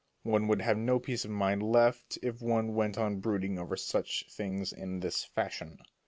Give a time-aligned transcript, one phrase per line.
[0.23, 4.25] One would have no peace of mind left if one went on brooding over such
[4.33, 5.77] things in this fashion.